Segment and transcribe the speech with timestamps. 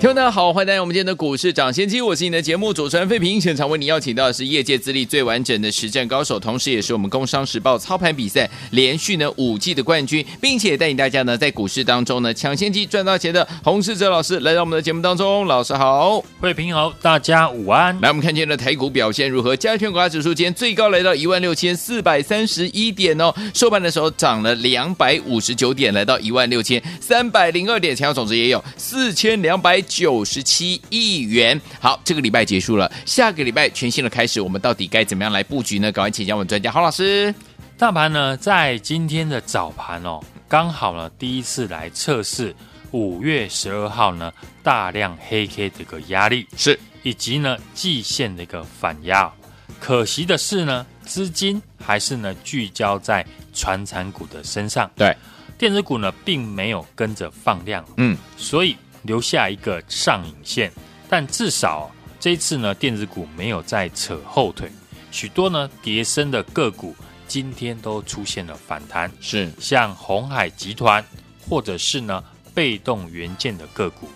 [0.00, 3.38] 听众大家好，欢迎来到我们今天的股市涨先机，我是你的节目主持人费平。
[3.38, 15.46] 现场为你邀请到的是业界资历最完整的实战高手，同时也是我们工商时报操盘比赛连续呢五季的冠军，并且带领大家呢在股市当中呢抢先机赚到钱的洪世哲老师来到我们的节目当中。
[15.46, 17.94] 老师好，费平好，大家午安。
[18.00, 19.54] 来，我们看见了台股表现如何？
[19.54, 29.84] 加权股价指数今天最高来到一万六千四百三十一点哦，收盘的时候涨了两百五十九点，来到一万六千三百零二点，成交总值也有四千两百。
[29.90, 31.60] 九十七亿元。
[31.80, 35.90] 好，这个礼拜结束了，下个礼拜全新的开始，我们到底该怎么样来布局呢？
[35.90, 37.34] 赶快请教我们专家郝老师。
[37.76, 42.54] 大盘呢，在今天的早盘哦，刚好呢第一次来测试
[42.92, 49.32] 五月十二号呢大量黑 K 的一个压力，是以及呢季线的一个反压。
[49.80, 55.16] 可惜的是呢，资金还是呢聚焦在传产股的身上，对，
[55.58, 58.76] 电子股呢并没有跟着放量，嗯，所以。
[59.02, 60.70] 留下一个上影线，
[61.08, 64.70] 但至少这一次呢，电子股没有再扯后腿，
[65.10, 66.94] 许多呢跌升的个股
[67.26, 71.04] 今天都出现了反弹，是像鸿海集团
[71.48, 72.22] 或者是呢
[72.52, 74.08] 被动元件的个股。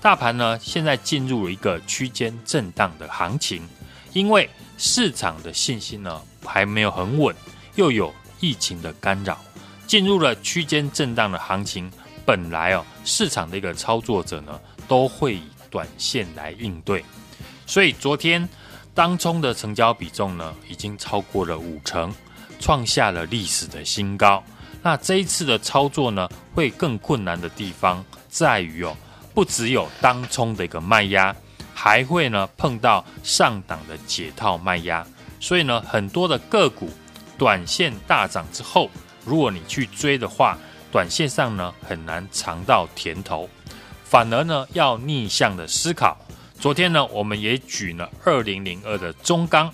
[0.00, 3.68] 大盘呢现在进入了一个区间震荡的行情，
[4.12, 7.34] 因为市场的信心呢还没有很稳，
[7.74, 9.38] 又有疫情的干扰，
[9.86, 11.90] 进入了区间震荡的行情。
[12.24, 17.04] 本来哦，市场的一个操作者呢，都会以短线来应对，
[17.66, 18.48] 所以昨天
[18.94, 22.14] 当冲的成交比重呢，已经超过了五成，
[22.60, 24.42] 创下了历史的新高。
[24.82, 28.96] 那这一次的操作呢，会更困难的地方在于哦，
[29.32, 31.34] 不只有当冲的一个卖压，
[31.74, 35.06] 还会呢碰到上档的解套卖压，
[35.40, 36.90] 所以呢，很多的个股
[37.38, 38.90] 短线大涨之后，
[39.24, 40.58] 如果你去追的话，
[40.92, 43.48] 短线上呢，很难尝到甜头，
[44.04, 46.16] 反而呢要逆向的思考。
[46.60, 49.72] 昨天呢，我们也举了二零零二的中钢，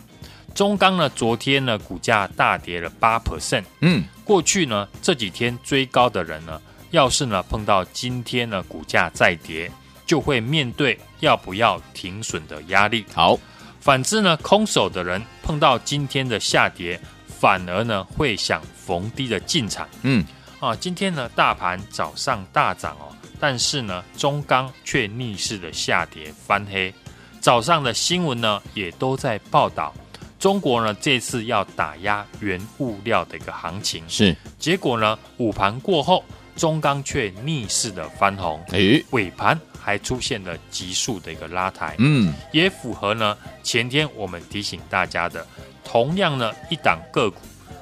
[0.55, 3.65] 中钢呢昨天呢股价大跌了八 percent。
[3.81, 6.63] 嗯，过去呢这几天追高的人呢，
[6.93, 9.69] 要是呢碰到今天呢股价再跌，
[10.07, 13.05] 就会面对要不要停损的压力。
[13.13, 13.37] 好，
[13.81, 19.89] 反之呢空手的人碰到今天的下跌，反而呢会想逢低的进场。
[20.03, 20.25] 嗯。
[20.61, 26.93] 啊，今天呢，大盘早上大涨哦，但是呢，中钢却逆势的下跌翻黑。
[27.41, 29.95] 早上的新闻呢，也都在报道
[30.37, 34.03] 中国呢这次要打压原物料的一个行情。
[34.09, 36.25] 是，结果呢，午盘过后，
[36.57, 41.95] 中钢却逆势的翻红，诶，尾盘还出现了急速的一个拉抬。
[41.99, 45.47] 嗯，也符合呢前天我们提醒大家的，
[45.85, 47.39] 同样呢一档个股。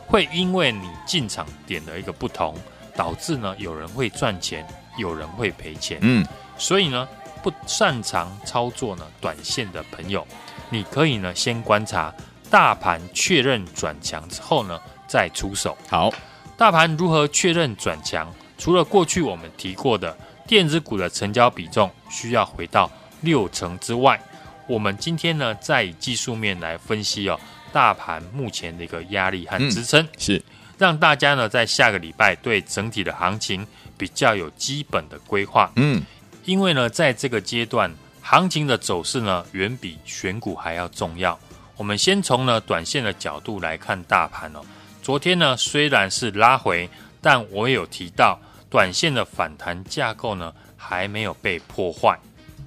[0.07, 2.55] 会因为你进场点的一个不同，
[2.95, 5.99] 导致呢有人会赚钱，有人会赔钱。
[6.01, 6.25] 嗯，
[6.57, 7.09] 所以呢
[7.43, 10.27] 不擅长操作呢短线的朋友，
[10.71, 12.15] 你可以呢先观察
[12.51, 15.77] 大盘确认转强之后呢再出手。
[15.89, 16.13] 好，
[16.57, 18.33] 大盘如何确认转强？
[18.59, 22.91] 除了过去我们提过的电子股的成交比重需要回到
[23.21, 24.19] 六成之外，
[24.67, 27.39] 我们今天呢再以技术面来分析哦。
[27.77, 30.43] 大盘目前的一个压力和支撑、嗯、是
[30.79, 33.67] 让大家呢在下个礼拜对整体的行情
[33.99, 35.71] 比较有基本的规划。
[35.77, 36.03] 嗯，
[36.47, 37.93] 因为呢在这个阶段，
[38.23, 41.39] 行情的走势呢远比选股还要重要。
[41.77, 44.63] 我们先从呢短线的角度来看大盘哦。
[45.03, 46.89] 昨天呢虽然是拉回，
[47.21, 52.19] 但我也有提到短线的反弹架构呢还没有被破坏。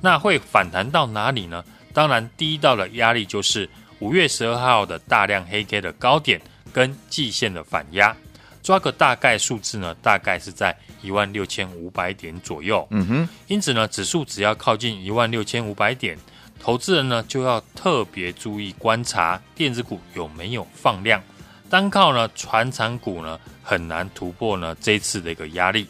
[0.02, 1.66] 那会反弹到哪里呢？
[1.94, 3.68] 当然，第一道的压力就是。
[4.00, 8.16] 五月十二号的大量黑 K 的高点跟季线的反压，
[8.64, 12.88] 抓个大概数字呢，大概是在一万六千五百点左右。
[12.92, 16.18] 嗯哼，因此呢，指数只要靠近一万六千五百点，
[16.60, 21.22] 投资人呢就要特别注意观察电子股有没有放量。
[21.70, 25.86] 单靠呢传产股呢很难突破呢这次的一个压力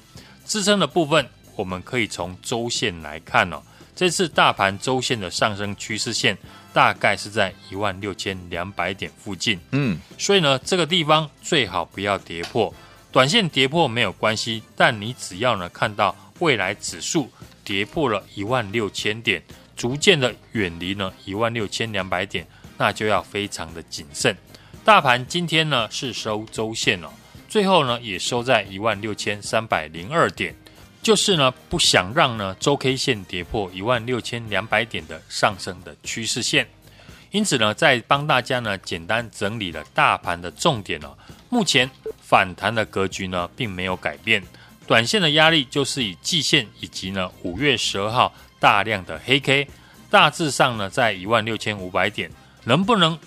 [0.46, 1.26] 支撑的部分，
[1.56, 3.62] 我们可以从周线来看哦。
[3.96, 6.38] 这次大盘周线的上升趋势线。
[6.72, 12.74] 大概是在一万六千两百点附近，嗯，所以呢，这个地方最好不要跌破，
[13.12, 17.30] 短线跌破没有关系，但你只要呢看到未来指数
[17.64, 19.42] 跌破了一万六千点，
[19.76, 22.46] 逐渐的远离呢一万六千两百点，
[22.78, 24.36] 那就要非常的谨慎。
[24.86, 27.10] 大盘今天呢是收周线哦，
[27.48, 30.56] 最后呢也收在一万六千三百零二点，
[31.10, 36.68] 就是呢不想让呢周 K 线跌破一万六千两百点的上升的趋势线。
[37.32, 41.18] 因此呢，在帮大家呢简单整理了大盘的重点哦。
[41.50, 41.90] 目前
[42.22, 44.44] 反弹的格局呢并没有改变，
[44.86, 49.68] 短线的压力就是以季线以及呢五月十二号大量的黑 K，
[50.12, 52.30] 大致上呢在一万六千五百点，
[52.66, 53.18] 能不能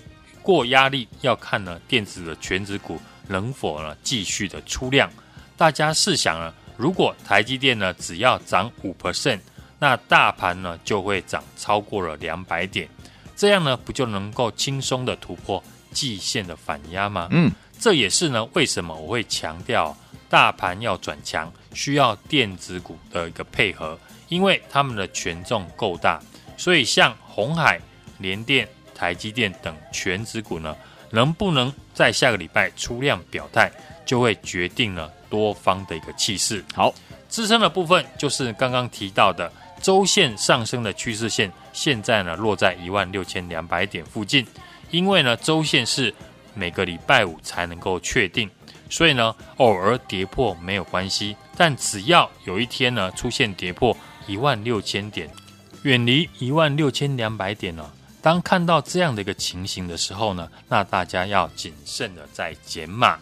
[0.41, 5.11] 过压力要看呢电子的权值股能否呢继续的出量。
[5.57, 9.41] 大家试想呢，如果台积电呢只要涨五 percent，
[9.79, 12.89] 那大盘呢就会涨超过了两百点。
[13.35, 17.29] 这样呢，不就能够轻松的突破季线的反压吗？
[17.33, 19.97] 嗯，这也是呢，为什么我会强调
[20.29, 23.99] 大盘要转强，需要电子股的一个配合，
[24.29, 26.21] 因为他们的权重够大，
[26.57, 27.81] 所以像红海、
[28.19, 30.77] 联电、台积电等权值股呢，
[31.11, 33.73] 能不能在下个礼拜出量表态，
[34.07, 36.63] 就会决定了多方的一个气势。
[36.75, 36.93] 好，
[37.31, 39.51] 支撑的部分就是刚刚提到的。
[39.81, 44.47] 周线上升的趋势线现在呢落在一万六千两百点附近，
[44.93, 46.15] 因为呢周线是
[46.55, 48.49] 每个礼拜五才能够确定，
[48.89, 53.97] 所以呢偶尔跌破没有关系，但只要有一天呢出现跌破
[54.29, 55.29] 一万六千点，
[55.83, 57.85] 远离一万六千两百点呢，
[58.23, 63.19] 当看到这样的一个情形的时候呢，那大家要谨慎的再减码。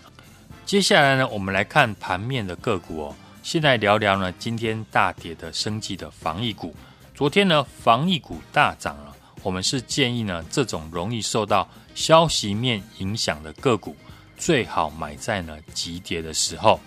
[0.70, 3.16] 接下来呢，我们来看盘面的个股哦。
[3.42, 6.72] 先来聊聊呢，今天大跌的生技的防疫股。
[7.12, 9.12] 昨天呢，防疫股大涨了。
[9.42, 13.96] 我们是建议呢，这种容易受到消息面影响的个股，
[14.38, 16.78] 最好买在呢急跌的时候，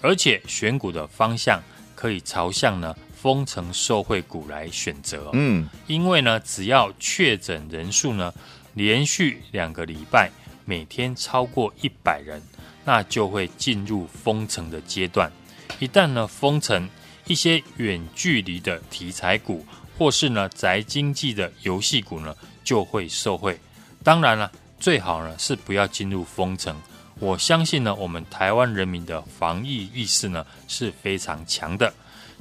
[0.00, 1.62] 而且选股的方向
[1.94, 5.28] 可以朝向呢封城受惠股来选择。
[5.34, 8.32] 嗯，因为呢，只要确诊人数呢
[8.72, 10.30] 连续两个礼拜
[10.64, 12.40] 每天超过一百人，
[12.86, 15.30] 那就会进入封城的阶段。
[15.78, 16.88] 一旦呢封城，
[17.26, 19.66] 一些远距离的题材股，
[19.98, 22.34] 或是呢宅经济的游戏股呢，
[22.64, 23.58] 就会受惠。
[24.02, 26.74] 当然了，最好呢是不要进入封城。
[27.18, 31.92] 我相信呢，我们台湾人民的防疫意识呢是非常强的。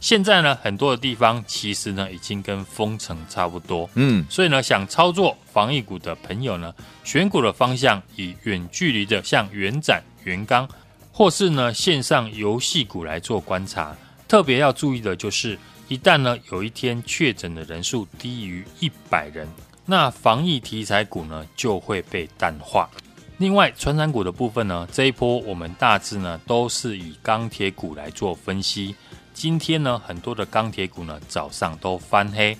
[0.01, 3.89] 现在呢，很多的地方其实呢已经跟封城差不多。
[3.95, 6.75] 嗯，所以呢，想操作防疫股的朋友呢，
[7.05, 10.69] 选股的方向以远距离的，像元展、元刚。
[11.17, 13.95] 或是呢，线上游戏股来做观察，
[14.27, 15.57] 特别要注意的就是，
[15.87, 19.47] 一旦呢有一天确诊的人数低于一百人，
[19.85, 22.89] 那防疫题材股呢就会被淡化。
[23.37, 28.93] 另外，传染股的部分呢，这一波我们大致呢都是以钢铁股来做分析。
[29.33, 32.57] 今天呢，很多的钢铁股呢早上都翻黑，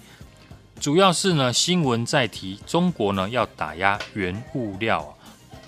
[0.79, 5.14] 主要是呢新闻在提中国呢要打压原物料啊。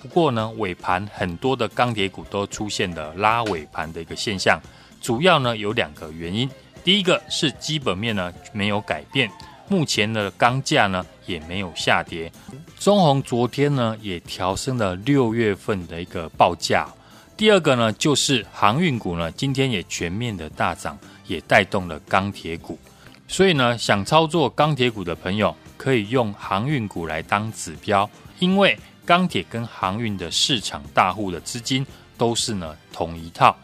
[0.08, 4.58] 不过呢，尾盘很多的钢铁股都出现了拉尾盘的一个现象，
[5.02, 6.48] 主要呢有两个原因。
[6.82, 9.30] 第一个是基本面呢没有改变，
[9.68, 12.32] 目前的钢价呢也没有下跌。
[12.78, 16.88] 中鸿昨天呢也调升了六月份的一个报价。
[17.36, 22.78] 第二个呢就是航运股呢今天也全面的大涨，也带动了钢铁股。
[23.28, 28.08] 所以呢，想操作钢铁股的朋友可以用航运股来当指标，
[28.38, 28.74] 因为。
[29.08, 31.86] 钢铁跟航运的市场大户的资金
[32.18, 33.56] 都是呢同一套。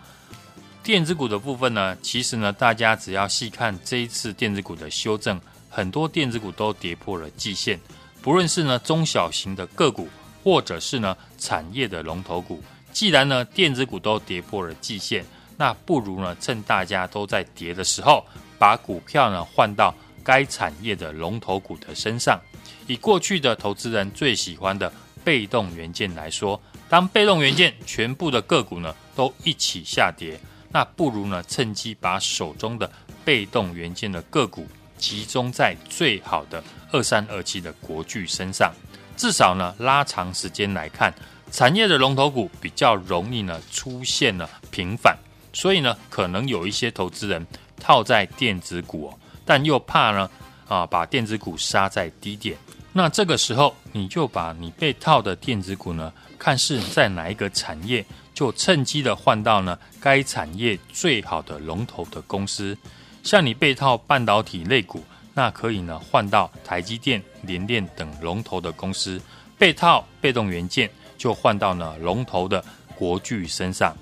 [0.82, 7.78] 电子股的部分呢，其实呢，大家只要细看这一次电子股的修正，很多电子股都跌破了季线。
[8.22, 10.08] 不论是呢中小型的个股，
[10.42, 15.22] 或者是呢产业的龙头股，既然呢电子股都跌破了季线，
[15.58, 18.24] 那不如呢趁大家都在跌的时候，
[18.58, 22.40] 把股票呢换到该产业的龙头股的身上。
[22.86, 24.90] 以过去的投资人最喜欢的。
[25.24, 30.38] 被动元件来说，当被动元件全部的个股呢都一起下跌，
[30.70, 32.88] 那不如呢趁机把手中的
[33.24, 36.62] 被动元件的个股集中在最好的
[36.92, 38.72] 二三二七的国巨身上，
[39.16, 41.12] 至少呢拉长时间来看，
[41.50, 45.16] 产业的龙头股比较容易呢出现了平反，
[45.52, 47.44] 所以呢可能有一些投资人
[47.80, 49.12] 套在电子股，
[49.44, 50.30] 但又怕呢
[50.68, 52.56] 啊把电子股杀在低点。
[52.96, 62.78] 那这个时候，你就把你被套的电子股呢，看是在哪一个产业，就趁机的换到呢该产业最好的龙头的公司。
[63.24, 65.02] 像你被套半导体类股，
[65.34, 69.18] 那可以呢换到台积电、联电等龙头的公司；
[69.58, 73.92] 被套被动元件，就换到呢龙头的国巨身上。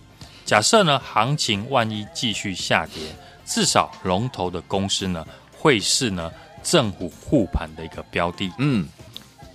[0.44, 6.30] 假设呢行情万一继续下跌，至少龙头的公司呢会是呢。
[6.62, 8.86] 政府护盘的一个标的，嗯，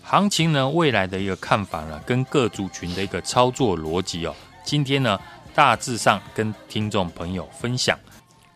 [0.04, 5.20] 行情呢，未来的一个看法呢，跟各族群的一个操作逻辑哦，今天呢，
[5.54, 7.98] 大致上跟听众朋友分享。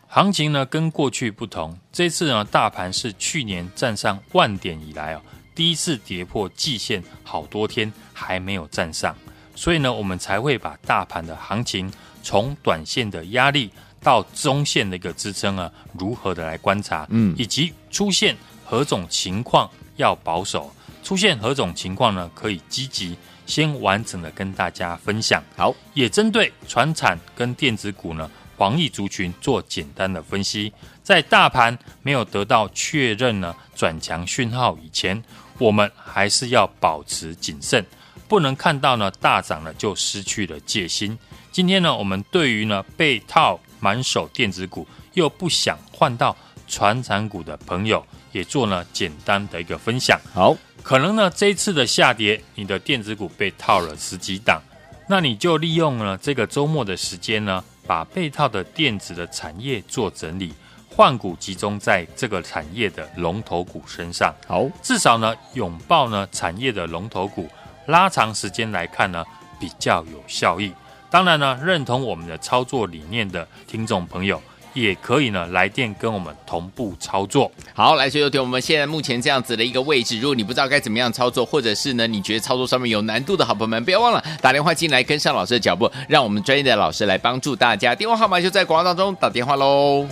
[0.08, 5.22] 行情呢，跟过去不同，这次呢，大盘是去年站上万点以来哦，
[5.56, 9.16] 第一次跌破季线，好多天还没有站上，
[9.56, 11.90] 所以呢，我们才会把大盘的行情
[12.22, 13.72] 从短线的压力
[14.04, 20.74] 到中线的一个支撑啊，如何的来观察，嗯，以及出现何种情况要保守。
[21.04, 22.30] 出现何种情况呢？
[22.36, 23.18] 可以积极
[23.48, 25.44] 先完整的跟大家分享。
[25.58, 30.72] 好，也针对传产跟电子股呢，防疫族群做简单的分析。
[31.02, 35.22] 在大盘没有得到确认呢转强讯号以前，
[35.58, 37.84] 我们还是要保持谨慎，
[38.28, 41.18] 不能看到呢大涨了就失去了戒心。
[41.52, 46.34] 今天呢，我们对于呢被套满手电子股又不想换到
[46.70, 50.18] 传产股的朋友，也做了简单的一个分享。
[50.34, 50.56] 好。
[50.84, 54.60] 可能呢，这一次的下跌，你的电子股被套了十几档，
[55.08, 60.52] 那你就利用了这个周末的时间呢，把被套的电子的产业做整理，
[60.90, 64.34] 换股集中在这个产业的龙头股身上。
[64.48, 67.48] 好，至少呢，拥抱呢产业的龙头股，
[67.86, 69.24] 拉长时间来看呢，
[69.60, 70.74] 比较有效益。
[71.12, 74.42] 当然呢，认同我们的操作理念的听众朋友。
[74.74, 77.52] 也可以呢，来电跟我们同步操作。
[77.74, 87.94] 好，来，所以有听我们现在目前这样子的一个位置，如果你不知道该怎么样操作，或者是呢，你觉得操作上面有难度的好朋友们，不要忘了打电话进来跟上老师的脚步，让我们专业的老师来帮助大家。
[87.94, 90.08] 电话号码就在广告当中，打电话喽。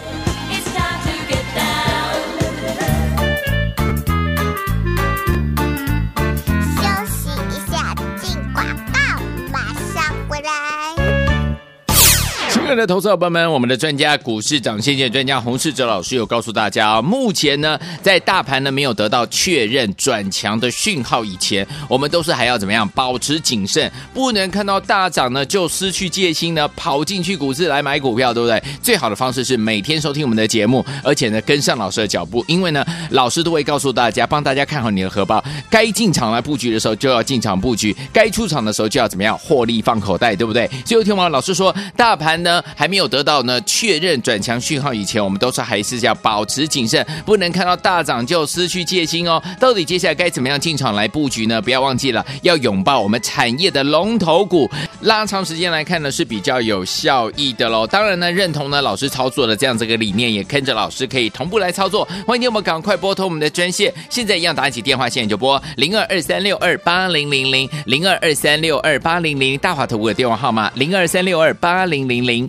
[12.70, 28.62] 亲爱的投资伙伴们，我们的专家股市涨先见专家洪世哲老师有告诉大家啊，目前呢，在大盘呢没有得到确认转强的讯号以前，我们都是还要怎么样保持谨慎，不能看到大涨呢就失去戒心呢，跑进去股市来买股票，对不对？
[28.84, 40.70] 最好的方式是每天收听我们的节目，而且呢跟上老师的脚步，因为呢老师都会告诉大家，帮大家看好你的荷包，该进场来布局的时候就要进场布局，该出场的时候就要怎么样获利放口袋，对不对？
[40.86, 42.59] 最后听完老师说，大盘呢。
[42.76, 49.42] 还没有得到呢确认转强讯号以前，我们都是还是要保持谨慎，不能看到大涨就失去戒心哦。
[49.60, 51.62] 到底接下来该怎么样进场来布局呢？
[51.62, 54.70] 不要忘记了，要拥抱我们产业的龙头股，
[55.02, 57.86] 拉长时间来看呢是比较有效益的喽。
[57.86, 62.08] 当然呢，认同呢老师操作的这样这个理念，也跟着老师可以同步来操作。
[62.26, 72.49] 欢迎你们赶快拨通我们的专线，现在一样打起电话线就拨零二二三六二八零零零零二二三六二八零零大华投顾的电话号码零二三六二八零零零。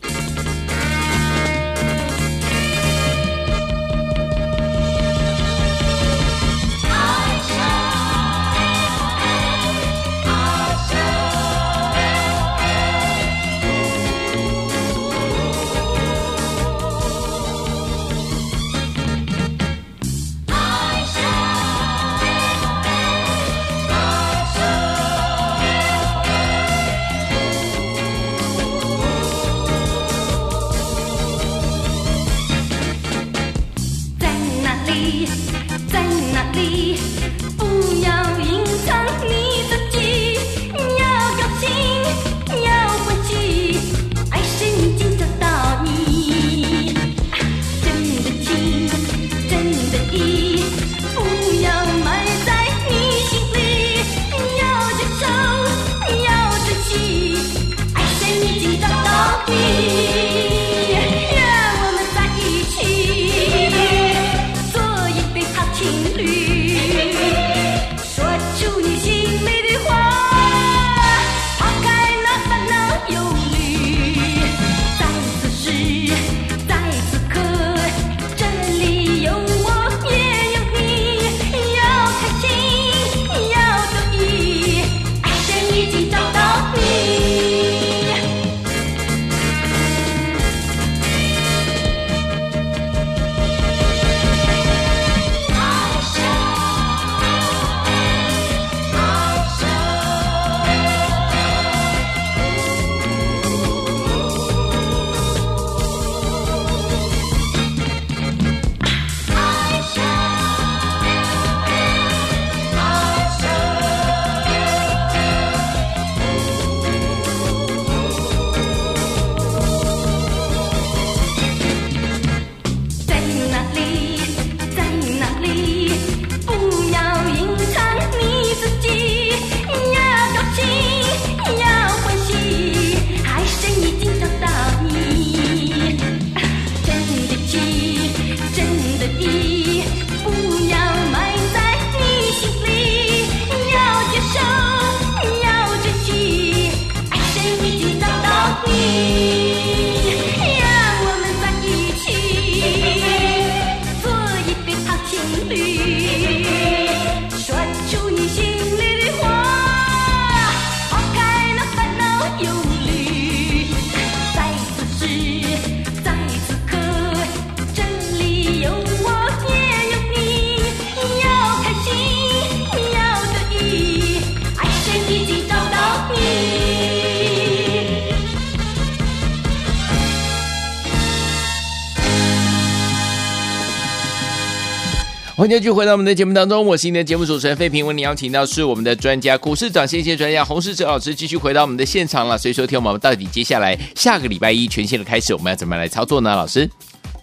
[185.56, 192.38] 迎继续回到我们的节目当中，我是今天的节目主持人费平，为您邀请到是我们的专家股市涨先机专家洪世哲老师，继续回到我们的现场了。
[192.38, 196.30] 所以说，听我们到底接下来下个礼拜一全新的开始，我们要怎么样来操作呢？
[196.36, 196.70] 老师，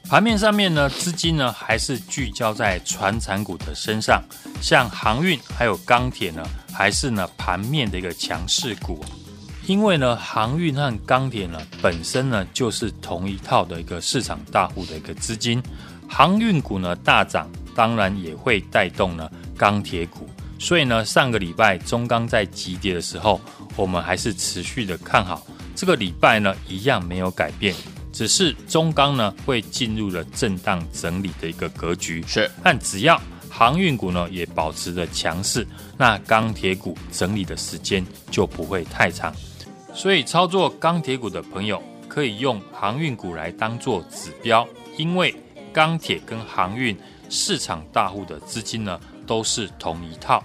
[0.09, 4.21] 盘面上面呢，资金呢还是聚焦在传产股的身上，
[4.61, 6.43] 像航运还有钢铁呢，
[6.73, 9.05] 还是呢盘面的一个强势股。
[9.67, 15.63] 因为呢，航运和钢铁呢本身呢就是同一套的一个市场大户的一个资金，
[16.09, 20.27] 航运股呢大涨，当然也会带动呢钢铁股。
[20.57, 23.39] 所以呢，上个礼拜中钢在急跌的时候，
[23.75, 25.45] 我们还是持续的看好。
[25.75, 27.75] 这个礼拜呢一样没有改变，
[28.11, 32.23] 只是中钢呢会进入了震荡整理的一个格局。
[32.25, 35.65] 是，但只要航运股呢也保持着强势，
[35.95, 39.31] 那钢铁股整理的时间就不会太长。
[39.93, 44.67] 所以，操作钢铁股的朋友可以用航运股来当做指标，
[44.97, 45.35] 因为
[45.71, 46.97] 钢铁跟航运
[47.29, 50.43] 市场大户的资金呢都是同一套。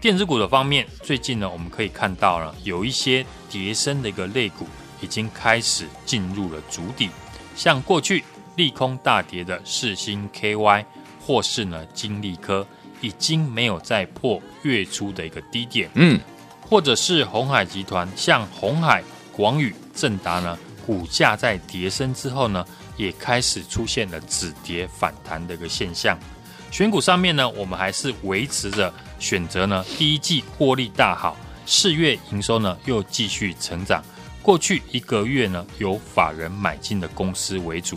[0.00, 4.66] 电子股的方面，最近呢我们可以看到了有一些叠升的一个类股
[5.00, 7.10] 已经开始进入了主底，
[7.56, 8.24] 像过去
[8.56, 10.84] 利空大跌的世星 KY
[11.20, 12.66] 或是呢金利科，
[13.00, 15.90] 已经没有再破月初的一个低点。
[15.94, 16.20] 嗯。
[16.70, 19.02] 或者是鸿海集团，像鸿海、
[19.32, 22.62] 广宇、正达呢，股价在跌升之后呢，
[22.98, 26.18] 也开始出现了止跌反弹的一个现象。
[26.70, 31.34] 选股上面呢，我们还是维持着选择呢，第一季获利大好，
[31.64, 34.04] 四月营收呢又继续成长。
[34.42, 37.96] 过去一个月呢，由法人买进的公司为主。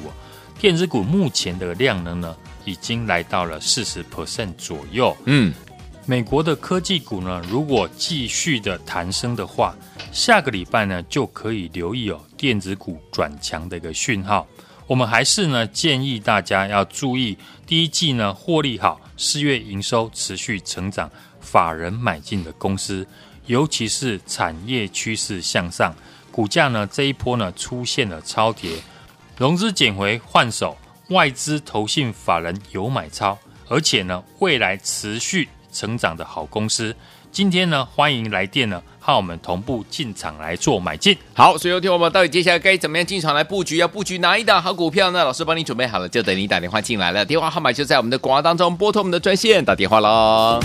[0.58, 5.18] 电子股目前的量能呢，已经来到了四十 percent 左右。
[5.26, 5.54] 嗯。
[6.08, 9.76] 美国的科技股呢，如果继续的弹升的话，
[10.12, 14.48] 下个礼拜呢就可以留意哦，电子股转强的一个讯号。
[14.92, 23.08] 我们还是呢建议大家要注意，第一季呢获利好，四月营收持续成长，法人买进的公司，
[23.46, 25.96] 尤其是产业趋势向上，
[26.30, 28.80] 股价呢这一波呢出现了超跌，
[29.38, 30.78] 融资减回换手，
[31.08, 35.48] 外资投信法人有买超，而且呢未来持续。
[35.72, 36.94] 成长的好公司，
[37.32, 41.18] 今天呢，欢迎来电呢，和我们同步进场来做买进。
[41.34, 43.78] 好，所以有听我们到底接下来该怎么样进场来布局？
[43.78, 45.26] 要布局哪一档好股票呢？
[45.26, 47.26] 老师帮你准备好了，就等你打电话进来了。
[47.26, 50.60] 电话号码就在我们的广告当中，拨通我们的专线打电话喽。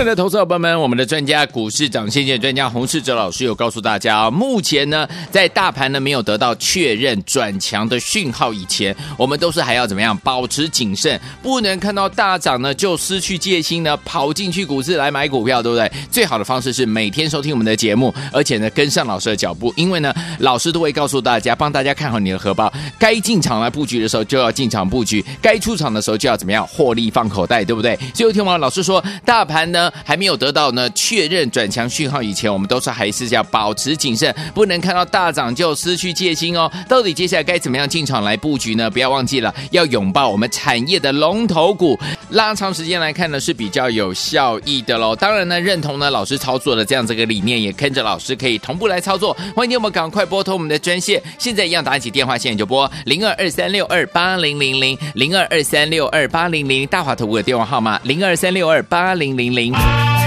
[0.00, 15.92] 亲爱的投资伙伴们，我们的专家股市涨先机专家洪世哲老师有告诉大家啊，目前呢，在大盘呢没有得到确认转强的讯号以前，我们都是还要怎么样保持谨慎，不能看到大涨呢就失去戒心呢，跑进去股市来买股票，对不对？
[16.10, 27.94] 最好的方式是每天收听我们的节目，而且呢跟上老师的脚步，因为呢老师都会告诉大家，帮大家看好你的荷包，该进场来布局的时候就要进场布局，该出场的时候就要怎么样获利放口袋，对不对？
[28.14, 29.89] 最后听完老师说，大盘呢。
[30.04, 36.70] 还没有得到呢确认转强讯号以前，我们都是还是要保持谨慎，不能看到大涨就失去戒心哦。
[36.88, 38.90] 到底接下来该怎么样进场来布局呢？
[38.90, 41.98] 不要忘记了，要拥抱我们产业的龙头股，
[42.30, 45.14] 拉长时间来看呢是比较有效益的喽。
[45.14, 49.36] 当然呢，认同呢老师操作的这样这个理念，也跟着老师可以同步来操作。
[49.54, 59.79] 欢迎你们赶快拨通我们的专线，现在一样打起电话线就拨零二二三六二八零零零零二二三六二八零零大华投顾的电话号码零二三六二八零零零。
[59.80, 60.19] Bye.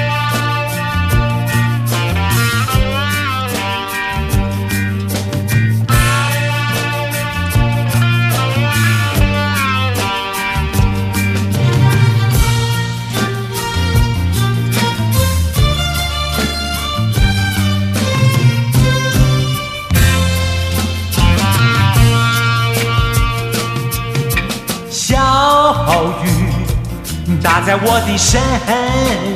[27.66, 28.42] 在我的身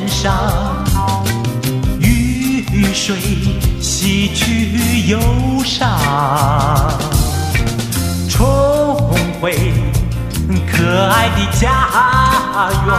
[0.09, 0.35] 上，
[2.01, 3.15] 雨水
[3.81, 5.17] 洗去忧
[5.63, 5.97] 伤，
[8.29, 8.37] 重
[9.39, 9.71] 回
[10.69, 11.87] 可爱的家
[12.85, 12.91] 园，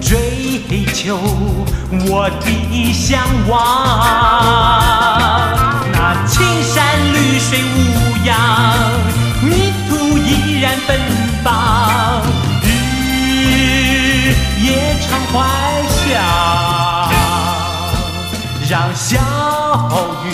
[0.00, 1.16] 追求
[2.08, 3.54] 我的向往。
[5.92, 6.74] 那青山
[7.14, 7.76] 绿水无
[8.26, 8.34] 恙，
[9.42, 10.98] 泥土依然芬
[11.44, 11.48] 芳。
[15.10, 15.38] 夜长欢
[15.88, 16.20] 笑，
[18.68, 19.18] 让小
[20.24, 20.28] 雨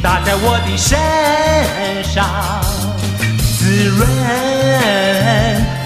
[0.00, 0.96] 打在我的身
[2.04, 2.24] 上，
[3.58, 4.06] 滋润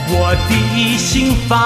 [0.09, 1.59] 我的心房。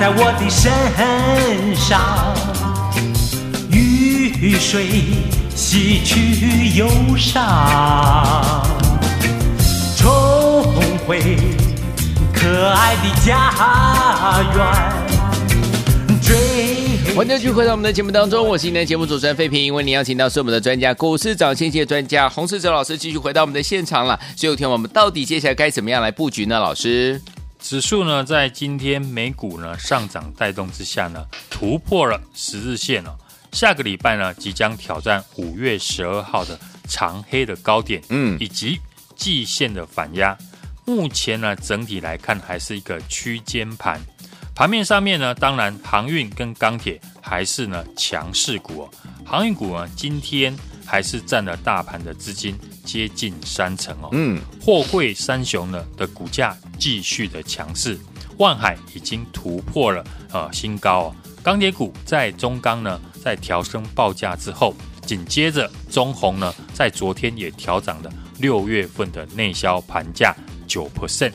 [0.00, 0.72] 在我的身
[1.76, 2.00] 上，
[3.70, 4.86] 雨水
[5.54, 8.64] 洗去忧伤，
[9.98, 10.64] 重
[11.06, 11.36] 回
[12.32, 13.52] 可爱的家
[14.56, 14.64] 园。
[17.14, 19.74] 欢迎继续回到我们的节目当中，我是今天节目主持人费平。
[19.74, 24.18] 为您邀请到是我们的专家，股市涨先机专家洪世哲老师，继续回到我们的现场了。
[24.34, 26.58] 所以，有天我们到底接下来该怎么样来布局呢？
[26.58, 27.20] 老师，
[27.60, 33.16] 指数呢，在今天美股呢上涨带动之下呢，突破了十日线哦。
[33.52, 38.80] 下个礼拜呢，即将挑战五月十二号的长黑的高点，嗯，以及
[39.14, 40.36] 季线的反压。
[40.84, 44.00] 目前呢，整体来看还是一个区间盘。
[44.54, 48.90] 盘面上面呢，当然航运跟钢铁还是呢强势股哦。
[49.24, 50.56] 航运股呢，今天
[50.90, 54.08] 还是占了大盘的资金接近三成哦。
[54.10, 57.96] 嗯，货柜三雄呢的股价继续的强势，
[58.38, 61.16] 万海已经突破了呃新高哦。
[61.44, 64.74] 钢铁股在中钢呢在调升报价之后，
[65.06, 70.34] 紧接着中红呢在昨天也调涨了六月份的内销盘价
[70.66, 71.32] 九 percent。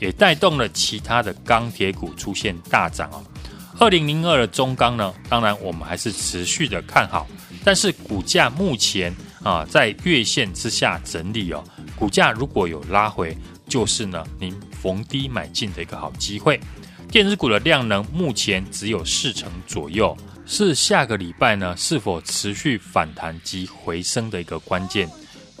[0.00, 3.22] 也带动了其他的钢铁股出现大涨哦。
[3.78, 7.26] 二零零二的中钢呢，当然我们还是持续的看好，
[7.64, 11.64] 但是股价目前啊在月线之下整理哦，
[11.96, 16.60] 股价如果有拉回，就是呢您逢低买进的一个好机会。
[17.10, 25.08] 电子股的量能目前只有四成左右，是下个礼拜呢是否持续反弹及回升的一个关键。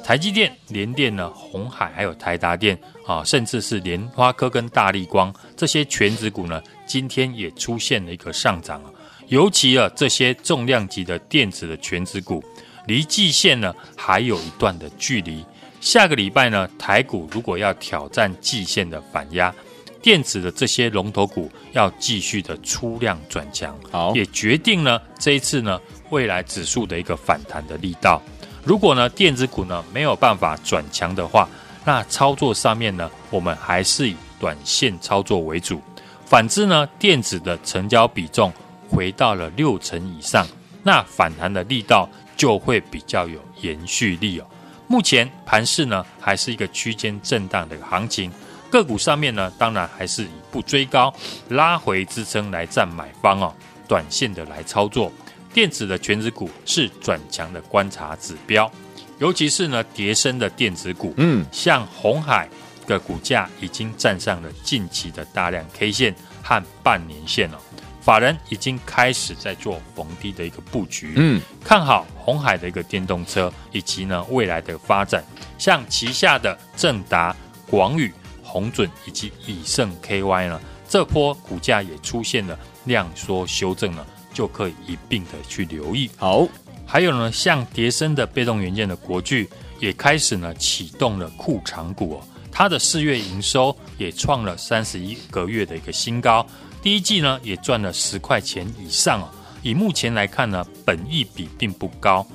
[0.02, 8.90] 台积电、联电呢，红海还有台达电啊，甚至是联发科跟大力光这些权值股呢，今天也出现了一个上涨啊。
[9.28, 12.42] 尤其啊，这些重量级的电子的权值股，
[12.86, 15.44] 离季线呢还有一段的距离。
[15.80, 19.54] 下个礼拜呢，台股如果要挑战季线的反压，
[20.02, 28.20] 电子的这些龙头股要继续的出量转强，好，也决定呢这一次呢未来指数的一个反弹的力道。
[28.64, 31.48] 如果呢电子股呢没有办法转强的话，
[31.84, 35.80] 那操作上面呢，我们还是以短线操作为主。
[36.24, 38.50] 反之呢，电子的成交比重
[38.94, 40.46] 回到了六成以上，
[40.82, 44.46] 那反弹的力道就会比较有延续力哦。
[44.86, 48.30] 目前盘势呢还是一个区间震荡的行情，
[48.70, 51.12] 个股上面呢当然还是以不追高、
[51.48, 53.52] 拉回支撑来占买方哦，
[53.88, 55.10] 短线的来操作。
[55.52, 58.70] 电子的权值股是转强的观察指标，
[59.18, 62.48] 尤其是呢，跌升的电子股，嗯，像红海
[62.86, 67.58] 的股价已经站上了近期的大量 K 线和半年线了，
[68.04, 75.24] 法人已经开始在做逢低的一个布局，嗯，看好红海的一个电动车以及呢未来的发展，
[75.56, 77.34] 像旗下的正达、
[77.66, 78.12] 广宇、
[78.42, 84.06] 红准以及以盛 KY 呢，这波股价也出现了量缩修正了。
[84.34, 86.10] 就可以一并的去留意。
[86.16, 86.44] 好，
[86.84, 96.44] 还有呢，像叠升的被动元件的国巨也开始呢启动了库藏股哦，它的四月营收也创了三十一个月的一个新高，
[96.84, 99.28] 第一季呢也赚了十块钱以上哦。
[99.62, 102.26] 以目前来看呢，本益比并不高。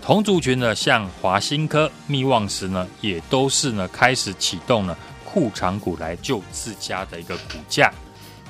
[0.00, 7.92] 同族群的像华新科、密旺时呢，也都是呢开始启动了库藏股来救自家的一个股价，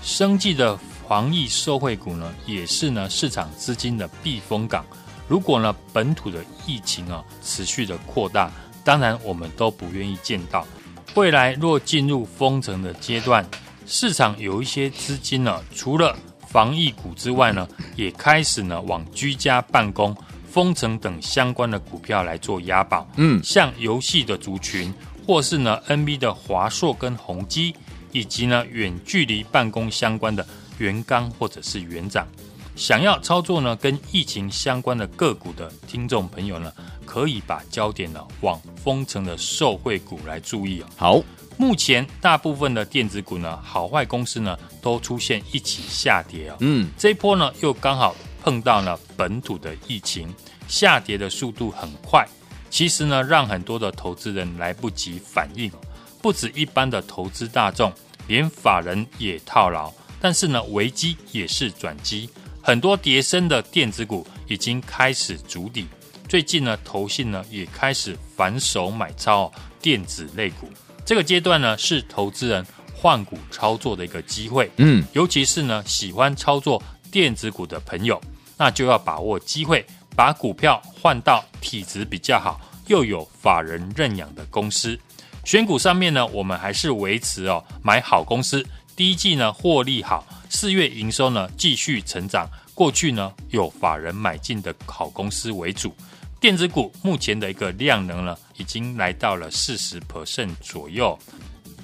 [0.00, 0.78] 生计的。
[1.10, 4.86] 防疫受惠股呢，也是呢市场资金的避风港。
[5.26, 8.48] 如果呢本土的疫情啊持续的扩大，
[8.84, 10.64] 当然我们都不愿意见到。
[11.16, 13.44] 未来若进入封城的阶段，
[13.92, 20.16] 市场有一些资金呢，除了防疫股之外呢，也开始呢往居家办公、
[20.48, 23.10] 封城等相关的股票来做押宝。
[23.16, 24.94] 嗯，像游戏的族群，
[25.26, 27.74] 或是呢 NB 的华硕跟宏基，
[28.12, 30.46] 以及呢远距离办公相关的。
[30.78, 32.26] 元刚或者是元长，
[32.74, 36.72] 想要操作呢，跟疫情相关的个股的听众朋友呢，
[37.04, 40.86] 可以把焦点呢往封城的受惠股来注意哦。
[40.96, 41.22] 好，
[41.60, 46.56] 目前大部分的电子股呢，好坏公司呢都出现一起下跌啊。
[46.60, 50.34] 嗯，这一波呢又刚好碰到了本土的疫情，
[50.66, 52.26] 下跌的速度很快，
[52.70, 55.70] 其实呢让很多的投资人来不及反应，
[56.22, 57.92] 不止一般的投资大众，
[58.26, 59.92] 连法人也套牢。
[60.18, 62.30] 但是呢，危机也是转机，
[62.62, 65.86] 很多跌升的电子股已经开始筑底。
[66.26, 70.66] 最近呢，投信呢也开始反手买超电子类股。
[71.10, 74.70] 这个阶段呢，是投资人换股操作的一个机会。
[74.76, 78.22] 嗯，尤其是呢喜欢操作电子股的朋友，
[78.56, 84.96] 那就要把握机会，把股票换到体质比较好又有法人认养的公司。
[85.44, 88.64] 选股上面呢，我们还是维持哦买好公司。
[88.94, 92.48] 第一季呢获利好，四月营收呢继续成长。
[92.72, 95.92] 过去呢有法人买进的好公司为主，
[96.38, 101.18] 电子股目前的一个量能呢已经来到了四十 percent 左右。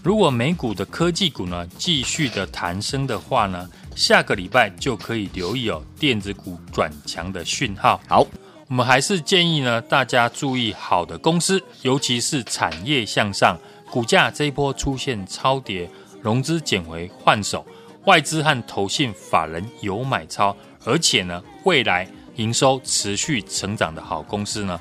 [0.02, 8.00] 如果美股的科技股呢继续的弹升的话呢，下个礼拜就可以留意哦电子股转强的讯号。
[8.06, 8.24] 好，
[8.68, 13.58] 我们还是建议呢大家注意好的公司，尤其是产业向上，
[13.90, 15.90] 股价这一波出现超跌，
[16.22, 17.66] 融资减回换手，
[18.04, 20.54] 外资和投信法人有买超。
[20.84, 24.78] 而且呢，未来营收持续成长的好公司呢，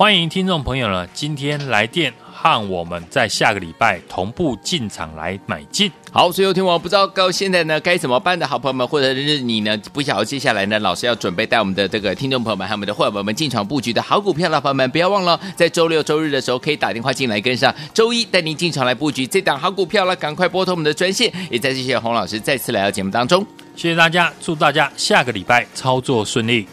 [0.00, 5.92] 欢迎听众朋友呢，今天来电和我们在下个礼拜同步进场来买进。
[6.10, 21.30] 好，所以有听我不知道到现在呢该怎么办的好朋友们，或者是你呢不晓得接下来呢，老师要准备带我们的这个听众朋友们还有我们的伙伴们进场布局的好股票的朋友们，不要忘了在周六周日的时候可以打电话进来跟上，周一带您进场来布局这档好股票了，赶快拨通我们的专线。
[21.50, 23.46] 也在谢谢洪老师再次来到节目当中。
[23.76, 26.66] 谢谢大家，祝大家下个礼拜操作顺利。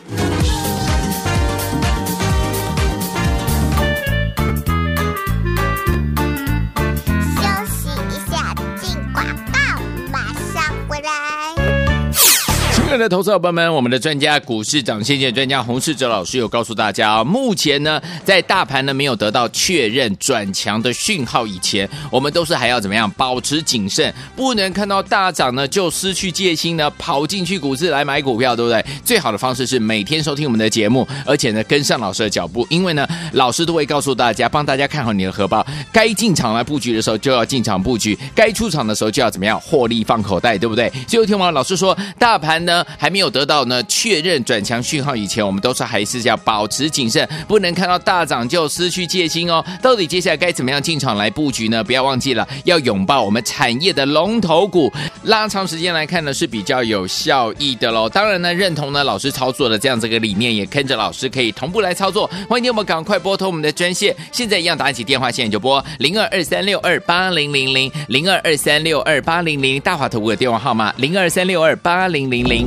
[12.97, 28.83] 的投资伙伴们，我们的专家股市涨先见专家洪世哲老师有告诉大家，目前呢，在大盘呢没有得到确认转强的讯号以前，我们都是还要怎么样保持谨慎，不能看到大涨呢就失去戒心呢，跑进去股市来买股票，对不对？
[29.03, 40.91] 最好的方式是每天收听我们的节目，而且呢跟上老师的脚步，因为呢老师都会告诉大家，帮大家看好你的荷包，该进场来布局的时候就要进场布局，该出场的时候就要怎么样获利放口袋，对不对？
[41.07, 42.86] 最后听完老师说，大盘呢。
[42.97, 49.63] 还没有得到呢确认转强讯号以前，我们都是还是要保持谨慎，不能看到大涨就失去戒心哦。
[49.82, 51.84] 到底接下来该怎么样进场来布局呢？
[51.84, 54.91] 不要忘记了，要拥抱我们产业的龙头股，
[55.23, 58.08] 拉长时间来看呢是比较有效益的喽。
[58.08, 62.30] 当然呢，认同呢老师操作的这样这个理念，也跟着老师可以同步来操作。
[62.50, 72.66] 欢迎你们赶快拨通我们的专线，现在一样打起电话线就拨零二二三六二八零零零零二二三六二八零零大华投顾的电话号码零二三六二八零零零。